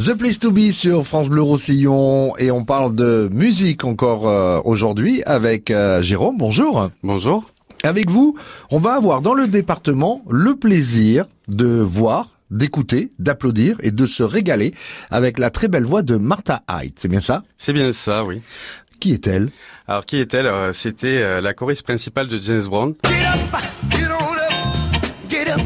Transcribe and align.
The 0.00 0.14
Place 0.14 0.38
to 0.38 0.50
Be 0.50 0.70
sur 0.70 1.06
France 1.06 1.28
Bleu 1.28 1.42
Roussillon 1.42 2.34
et 2.38 2.50
on 2.50 2.64
parle 2.64 2.94
de 2.94 3.28
musique 3.30 3.84
encore 3.84 4.26
euh, 4.26 4.58
aujourd'hui 4.64 5.22
avec 5.26 5.70
euh, 5.70 6.00
Jérôme. 6.00 6.38
Bonjour. 6.38 6.90
Bonjour. 7.02 7.44
Avec 7.82 8.08
vous, 8.08 8.34
on 8.70 8.78
va 8.78 8.94
avoir 8.94 9.20
dans 9.20 9.34
le 9.34 9.46
département 9.46 10.22
le 10.30 10.56
plaisir 10.56 11.26
de 11.48 11.66
voir, 11.66 12.38
d'écouter, 12.50 13.10
d'applaudir 13.18 13.76
et 13.82 13.90
de 13.90 14.06
se 14.06 14.22
régaler 14.22 14.72
avec 15.10 15.38
la 15.38 15.50
très 15.50 15.68
belle 15.68 15.84
voix 15.84 16.00
de 16.02 16.16
Martha 16.16 16.62
Hyde. 16.70 16.94
C'est 16.96 17.08
bien 17.08 17.20
ça? 17.20 17.42
C'est 17.58 17.74
bien 17.74 17.92
ça, 17.92 18.24
oui. 18.24 18.40
Qui 19.00 19.12
est-elle? 19.12 19.50
Alors 19.86 20.06
qui 20.06 20.16
est-elle? 20.16 20.46
Euh, 20.46 20.72
C'était 20.72 21.42
la 21.42 21.52
choriste 21.52 21.82
principale 21.82 22.28
de 22.28 22.40
James 22.40 22.64
Brown. 22.64 22.94
Get 23.04 23.26
up, 23.26 23.62
get 23.90 24.08
on 24.08 24.32
up, 24.32 25.04
get 25.28 25.50
up, 25.50 25.60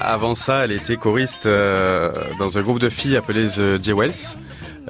Avant 0.00 0.34
ça, 0.34 0.64
elle 0.64 0.72
était 0.72 0.96
choriste 0.96 1.46
euh, 1.46 2.12
dans 2.38 2.58
un 2.58 2.62
groupe 2.62 2.78
de 2.78 2.88
filles 2.88 3.16
appelé 3.16 3.48
The 3.48 3.82
Jewels. 3.82 4.36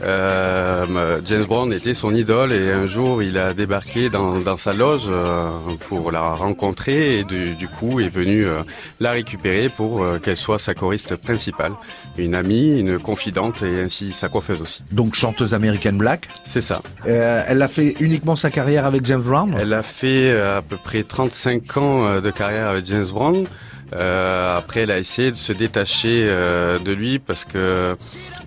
Euh, 0.03 1.21
James 1.25 1.45
Brown 1.45 1.73
était 1.73 1.95
son 1.95 2.15
idole 2.15 2.53
et 2.53 2.71
un 2.71 2.87
jour 2.87 3.23
il 3.23 3.39
a 3.39 3.53
débarqué 3.55 4.09
dans, 4.09 4.39
dans 4.41 4.57
sa 4.57 4.73
loge 4.73 5.05
euh, 5.09 5.51
pour 5.89 6.11
la 6.11 6.21
rencontrer 6.21 7.19
et 7.19 7.25
du, 7.25 7.55
du 7.55 7.69
coup 7.69 8.01
est 8.01 8.09
venu 8.09 8.47
euh, 8.47 8.63
la 8.99 9.13
récupérer 9.13 9.69
pour 9.69 10.05
qu'elle 10.23 10.37
soit 10.37 10.59
sa 10.59 10.75
choriste 10.75 11.17
principale, 11.17 11.73
une 12.17 12.35
amie, 12.35 12.79
une 12.79 12.99
confidente 12.99 13.63
et 13.63 13.81
ainsi 13.81 14.13
sa 14.13 14.29
coiffeuse 14.29 14.63
aussi. 14.63 14.83
Donc 14.93 15.15
chanteuse 15.15 15.55
American 15.55 15.93
Black. 15.93 16.29
C'est 16.45 16.61
ça. 16.61 16.83
Elle 17.05 17.63
a 17.63 17.69
fait 17.69 17.97
uniquement 18.01 18.37
sa 18.37 18.51
carrière 18.51 18.87
avec 18.87 19.05
James 19.07 19.23
Brown? 19.23 19.55
Elle 19.59 19.75
a 19.75 19.83
fait 19.83 20.31
à 20.41 20.63
peu 20.63 20.77
près 20.77 21.03
35 21.03 21.77
ans 21.77 22.21
de 22.21 22.31
carrière 22.31 22.69
avec 22.69 22.85
James 22.87 23.07
Brown. 23.07 23.47
Euh, 23.95 24.57
après, 24.57 24.81
elle 24.81 24.91
a 24.91 24.99
essayé 24.99 25.31
de 25.31 25.37
se 25.37 25.53
détacher 25.53 26.27
euh, 26.29 26.79
de 26.79 26.93
lui 26.93 27.19
parce 27.19 27.45
que 27.45 27.59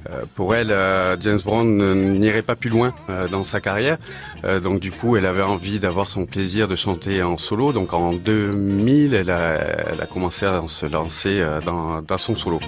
euh, 0.09 0.21
pour 0.35 0.55
elle, 0.55 0.71
euh, 0.71 1.15
James 1.19 1.39
Brown 1.43 2.17
n'irait 2.19 2.41
pas 2.41 2.55
plus 2.55 2.69
loin 2.69 2.93
euh, 3.09 3.27
dans 3.27 3.43
sa 3.43 3.61
carrière. 3.61 3.97
Euh, 4.43 4.59
donc 4.59 4.79
du 4.79 4.91
coup, 4.91 5.15
elle 5.17 5.25
avait 5.25 5.41
envie 5.43 5.79
d'avoir 5.79 6.07
son 6.07 6.25
plaisir 6.25 6.67
de 6.67 6.75
chanter 6.75 7.23
en 7.23 7.37
solo. 7.37 7.71
Donc 7.73 7.93
en 7.93 8.13
2000, 8.13 9.13
elle 9.13 9.31
a, 9.31 9.91
elle 9.93 10.01
a 10.01 10.05
commencé 10.05 10.45
à 10.45 10.61
se 10.67 10.85
lancer 10.85 11.43
dans, 11.65 12.01
dans 12.01 12.17
son 12.17 12.35
solo. 12.35 12.59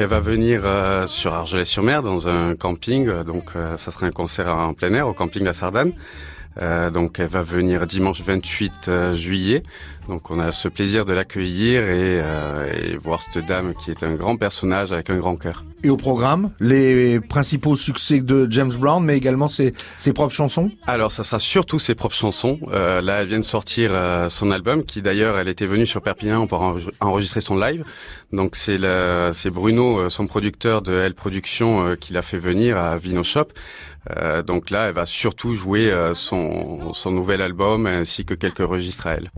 Elle 0.00 0.06
va 0.06 0.20
venir 0.20 0.62
euh, 0.64 1.06
sur 1.06 1.34
Argelès-sur-Mer 1.34 2.02
dans 2.02 2.26
un 2.26 2.54
camping, 2.56 3.06
euh, 3.06 3.22
donc 3.22 3.50
euh, 3.54 3.76
ça 3.76 3.90
sera 3.90 4.06
un 4.06 4.10
concert 4.10 4.48
en 4.48 4.72
plein 4.72 4.94
air 4.94 5.06
au 5.06 5.12
camping 5.12 5.44
La 5.44 5.52
Sardane. 5.52 5.92
Donc 6.58 7.18
elle 7.18 7.28
va 7.28 7.42
venir 7.42 7.86
dimanche 7.86 8.22
28 8.22 8.72
euh, 8.88 9.14
juillet. 9.14 9.62
Donc 10.08 10.30
on 10.30 10.40
a 10.40 10.52
ce 10.52 10.68
plaisir 10.68 11.04
de 11.04 11.12
l'accueillir 11.12 11.82
et, 11.82 12.16
et 12.16 12.96
voir 12.96 13.20
cette 13.20 13.46
dame 13.46 13.74
qui 13.74 13.90
est 13.90 14.02
un 14.02 14.14
grand 14.14 14.36
personnage 14.36 14.90
avec 14.90 15.10
un 15.10 15.18
grand 15.18 15.36
cœur. 15.36 15.64
Et 15.82 15.88
au 15.90 15.96
programme, 15.96 16.50
les 16.60 17.20
principaux 17.20 17.74
succès 17.74 18.20
de 18.20 18.46
James 18.50 18.72
Brown, 18.78 19.02
mais 19.02 19.16
également 19.16 19.48
ses, 19.48 19.72
ses 19.96 20.12
propres 20.12 20.34
chansons 20.34 20.70
Alors 20.86 21.10
ça 21.10 21.24
sera 21.24 21.38
surtout 21.38 21.78
ses 21.78 21.94
propres 21.94 22.14
chansons. 22.14 22.58
Euh, 22.72 23.00
là 23.00 23.22
elle 23.22 23.28
vient 23.28 23.38
de 23.40 23.44
sortir 23.44 23.90
euh, 23.94 24.28
son 24.28 24.50
album 24.50 24.84
qui 24.84 25.00
d'ailleurs 25.00 25.38
elle 25.38 25.48
était 25.48 25.64
venue 25.66 25.86
sur 25.86 26.02
Perpignan 26.02 26.46
pour 26.46 26.60
enre- 26.62 26.90
enregistrer 27.00 27.40
son 27.40 27.56
live. 27.58 27.84
Donc 28.32 28.56
c'est 28.56 28.76
le- 28.76 29.30
c'est 29.32 29.48
Bruno, 29.50 30.00
euh, 30.00 30.10
son 30.10 30.26
producteur 30.26 30.82
de 30.82 30.92
L 30.92 31.14
Production, 31.14 31.86
euh, 31.86 31.96
qui 31.96 32.12
l'a 32.12 32.22
fait 32.22 32.38
venir 32.38 32.76
à 32.76 32.98
Vino 32.98 33.22
Shop. 33.24 33.46
Euh, 34.16 34.42
donc 34.42 34.70
là 34.70 34.88
elle 34.88 34.94
va 34.94 35.06
surtout 35.06 35.54
jouer 35.54 35.90
euh, 35.90 36.14
son, 36.14 36.92
son 36.92 37.10
nouvel 37.10 37.40
album 37.40 37.86
ainsi 37.86 38.24
que 38.26 38.34
quelques 38.34 38.58
registres 38.66 39.06
à 39.06 39.12
elle. 39.14 39.30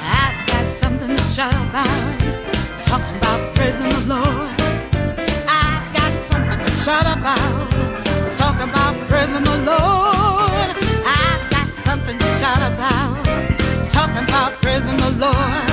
Praising 14.63 14.97
the 14.97 15.21
Lord. 15.21 15.69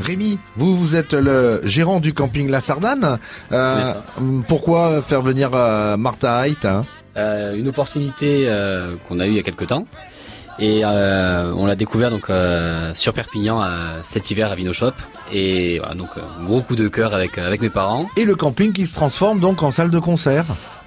Rémi, 0.00 0.38
vous, 0.56 0.76
vous 0.76 0.96
êtes 0.96 1.14
le 1.14 1.60
gérant 1.64 2.00
du 2.00 2.12
camping 2.12 2.50
La 2.50 2.60
Sardane. 2.60 3.18
Euh, 3.52 3.94
pourquoi 4.48 5.00
faire 5.00 5.22
venir 5.22 5.50
euh, 5.54 5.96
Martha 5.96 6.48
Hyde 6.48 6.66
hein? 6.66 6.84
Euh, 7.16 7.54
une 7.54 7.68
opportunité 7.68 8.44
euh, 8.46 8.90
qu'on 9.06 9.20
a 9.20 9.26
eue 9.26 9.30
il 9.30 9.36
y 9.36 9.38
a 9.38 9.42
quelques 9.42 9.68
temps. 9.68 9.86
Et 10.58 10.82
euh, 10.84 11.52
on 11.56 11.66
l'a 11.66 11.76
découvert 11.76 12.10
donc 12.10 12.30
euh, 12.30 12.92
sur 12.94 13.14
Perpignan 13.14 13.62
euh, 13.62 14.00
cet 14.02 14.30
hiver 14.30 14.50
à 14.50 14.54
Vinoshop. 14.54 14.92
Et 15.32 15.78
voilà, 15.78 15.94
donc 15.94 16.10
gros 16.44 16.62
coup 16.62 16.74
de 16.74 16.88
cœur 16.88 17.14
avec, 17.14 17.38
avec 17.38 17.60
mes 17.60 17.70
parents. 17.70 18.08
Et 18.16 18.24
le 18.24 18.34
camping 18.34 18.72
qui 18.72 18.86
se 18.86 18.94
transforme 18.94 19.40
donc 19.40 19.62
en 19.62 19.70
salle 19.70 19.90
de 19.90 19.98
concert. 19.98 20.44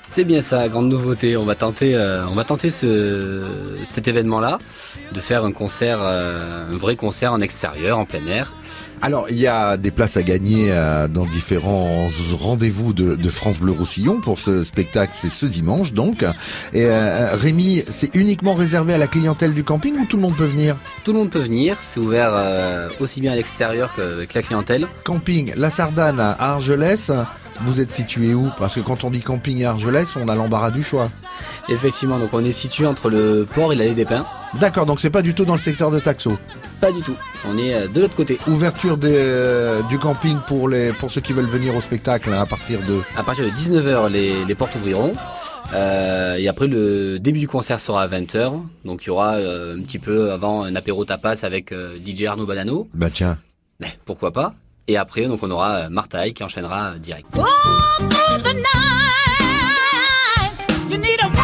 C'est 0.07 0.23
bien 0.23 0.41
ça, 0.41 0.69
grande 0.69 0.87
nouveauté. 0.87 1.35
On 1.35 1.45
va 1.45 1.55
tenter, 1.55 1.95
euh, 1.95 2.25
on 2.27 2.35
va 2.35 2.43
tenter 2.43 2.69
ce, 2.69 3.43
cet 3.83 4.07
événement-là, 4.07 4.59
de 5.11 5.19
faire 5.19 5.43
un 5.43 5.51
concert, 5.51 5.99
euh, 6.01 6.71
un 6.71 6.77
vrai 6.77 6.95
concert 6.95 7.33
en 7.33 7.41
extérieur, 7.41 7.97
en 7.97 8.05
plein 8.05 8.25
air. 8.27 8.53
Alors, 9.01 9.27
il 9.29 9.37
y 9.37 9.47
a 9.47 9.77
des 9.77 9.91
places 9.91 10.15
à 10.15 10.23
gagner 10.23 10.67
euh, 10.69 11.07
dans 11.07 11.25
différents 11.25 12.07
rendez-vous 12.39 12.93
de, 12.93 13.15
de 13.15 13.29
France 13.29 13.59
Bleu 13.59 13.73
Roussillon 13.73 14.21
pour 14.21 14.39
ce 14.39 14.63
spectacle. 14.63 15.11
C'est 15.15 15.29
ce 15.29 15.45
dimanche, 15.45 15.91
donc. 15.91 16.23
Et 16.73 16.85
euh, 16.85 17.35
Rémi, 17.35 17.83
c'est 17.89 18.15
uniquement 18.15 18.53
réservé 18.53 18.93
à 18.93 18.97
la 18.97 19.07
clientèle 19.07 19.53
du 19.53 19.63
camping 19.63 19.97
ou 19.99 20.05
tout 20.05 20.15
le 20.15 20.21
monde 20.21 20.37
peut 20.37 20.45
venir? 20.45 20.77
Tout 21.03 21.13
le 21.13 21.19
monde 21.19 21.29
peut 21.29 21.39
venir, 21.39 21.77
c'est 21.81 21.99
ouvert 21.99 22.31
euh, 22.33 22.89
aussi 22.99 23.21
bien 23.21 23.33
à 23.33 23.35
l'extérieur 23.35 23.93
qu'avec 23.95 24.33
la 24.33 24.41
clientèle. 24.41 24.87
Camping 25.03 25.51
La 25.57 25.69
Sardane 25.69 26.19
à 26.19 26.53
Argelès. 26.53 27.11
Vous 27.61 27.81
êtes 27.81 27.91
situé 27.91 28.33
où? 28.33 28.49
Parce 28.59 28.75
que 28.75 28.79
quand 28.81 29.03
on 29.03 29.11
dit 29.11 29.21
camping 29.21 29.63
à 29.63 29.71
Argelès, 29.71 30.15
on 30.15 30.27
a 30.27 30.35
l'embarras 30.35 30.71
du 30.71 30.83
choix. 30.83 31.09
Effectivement, 31.69 32.19
donc 32.19 32.29
on 32.33 32.43
est 32.43 32.51
situé 32.51 32.85
entre 32.85 33.09
le 33.09 33.47
port 33.53 33.73
et 33.73 33.75
l'allée 33.75 33.93
des 33.95 34.05
Pins. 34.05 34.25
D'accord, 34.59 34.85
donc 34.85 34.99
c'est 34.99 35.09
pas 35.09 35.21
du 35.21 35.33
tout 35.33 35.45
dans 35.45 35.53
le 35.53 35.59
secteur 35.59 35.91
de 35.91 35.99
Taxo? 35.99 36.37
Pas 36.81 36.91
du 36.91 37.01
tout, 37.01 37.15
on 37.47 37.57
est 37.57 37.73
euh, 37.73 37.87
de 37.87 38.01
l'autre 38.01 38.15
côté. 38.15 38.37
Ouverture 38.47 38.97
des, 38.97 39.13
euh, 39.13 39.81
du 39.83 39.97
camping 39.97 40.37
pour 40.47 40.69
les 40.69 40.91
pour 40.93 41.11
ceux 41.11 41.21
qui 41.21 41.33
veulent 41.33 41.45
venir 41.45 41.75
au 41.75 41.81
spectacle 41.81 42.31
hein, 42.31 42.41
à 42.41 42.45
partir 42.45 42.79
de 42.81 43.01
À 43.17 43.23
partir 43.23 43.45
de 43.45 43.49
19h, 43.49 44.09
les, 44.11 44.45
les 44.45 44.55
portes 44.55 44.75
ouvriront. 44.75 45.13
Euh, 45.73 46.35
et 46.35 46.47
après, 46.47 46.67
le 46.67 47.17
début 47.19 47.39
du 47.39 47.47
concert 47.47 47.81
sera 47.81 48.03
à 48.03 48.07
20h. 48.07 48.61
Donc, 48.85 49.03
il 49.03 49.07
y 49.07 49.09
aura 49.09 49.35
euh, 49.35 49.75
un 49.77 49.81
petit 49.81 49.99
peu 49.99 50.31
avant 50.31 50.63
un 50.63 50.75
apéro 50.75 51.05
tapas 51.05 51.43
avec 51.43 51.71
euh, 51.71 51.97
DJ 52.05 52.25
Arnaud 52.25 52.45
Banano. 52.45 52.87
bah 52.93 53.09
tiens 53.11 53.37
Mais 53.79 53.89
pourquoi 54.05 54.31
pas 54.31 54.53
Et 54.87 54.97
après, 54.97 55.25
donc, 55.25 55.41
on 55.41 55.49
aura 55.49 55.75
euh, 55.75 55.89
Martha 55.89 56.25
Haye 56.25 56.33
qui 56.33 56.43
enchaînera 56.43 56.91
euh, 56.91 56.99
direct. 56.99 57.25
All 60.97 61.34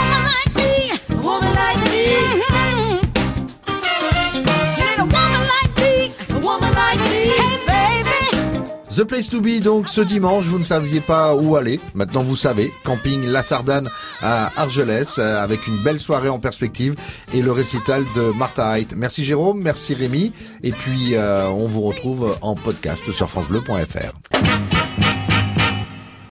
The 8.96 9.06
Place 9.06 9.30
to 9.30 9.40
Be 9.40 9.62
donc 9.62 9.88
ce 9.88 10.02
dimanche, 10.02 10.44
vous 10.46 10.60
ne 10.60 10.66
saviez 10.66 11.00
pas 11.00 11.34
où 11.34 11.56
aller, 11.56 11.80
maintenant 11.94 12.24
vous 12.24 12.36
savez, 12.36 12.74
camping 12.84 13.26
La 13.28 13.42
Sardane 13.42 13.90
à 14.22 14.52
Argelès 14.58 15.18
euh, 15.18 15.42
avec 15.42 15.66
une 15.66 15.78
belle 15.78 16.00
soirée 16.00 16.28
en 16.28 16.40
perspective 16.40 16.96
et 17.34 17.42
le 17.42 17.54
récital 17.54 18.04
de 18.16 18.38
Martha 18.38 18.78
Hyde. 18.78 18.94
Merci 18.98 19.24
Jérôme, 19.24 19.62
merci 19.62 19.94
Rémi 19.94 20.34
et 20.62 20.72
puis 20.72 21.16
euh, 21.16 21.48
on 21.48 21.68
vous 21.68 21.82
retrouve 21.82 22.36
en 22.42 22.56
podcast 22.56 23.10
sur 23.14 23.30
francebleu.fr. 23.30 24.71